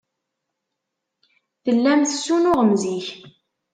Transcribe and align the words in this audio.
Tellam 1.63 2.01
tessunuɣem 2.03 2.71
zik. 2.81 3.07